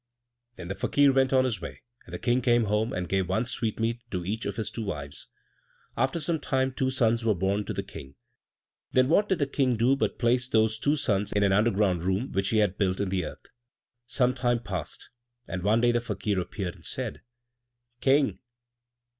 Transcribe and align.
Then 0.55 0.67
the 0.67 0.73
Fakir 0.73 1.13
went 1.13 1.31
on 1.31 1.45
his 1.45 1.61
way, 1.61 1.83
and 2.07 2.13
the 2.15 2.17
King 2.17 2.41
came 2.41 2.63
home 2.63 2.91
and 2.91 3.07
gave 3.07 3.29
one 3.29 3.45
sweetmeat 3.45 3.99
to 4.09 4.25
each 4.25 4.47
of 4.47 4.55
his 4.55 4.71
two 4.71 4.83
wives. 4.83 5.27
After 5.95 6.19
some 6.19 6.39
time 6.39 6.71
two 6.73 6.89
sons 6.89 7.23
were 7.23 7.35
born 7.35 7.65
to 7.65 7.71
the 7.73 7.83
King. 7.83 8.15
Then 8.93 9.09
what 9.09 9.29
did 9.29 9.37
the 9.37 9.45
King 9.45 9.75
do 9.77 9.95
but 9.95 10.17
place 10.17 10.47
those 10.47 10.79
two 10.79 10.95
sons 10.95 11.31
in 11.33 11.43
an 11.43 11.53
underground 11.53 12.01
room, 12.01 12.31
which 12.31 12.49
he 12.49 12.57
had 12.57 12.79
built 12.79 12.99
in 12.99 13.09
the 13.09 13.25
earth. 13.25 13.45
Some 14.07 14.33
time 14.33 14.63
passed, 14.63 15.11
and 15.47 15.61
one 15.61 15.81
day 15.81 15.91
the 15.91 16.01
Fakir 16.01 16.39
appeared, 16.39 16.73
and 16.73 16.83
said, 16.83 17.21
"King! 17.99 18.39